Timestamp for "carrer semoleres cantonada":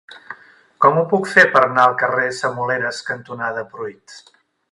2.03-3.67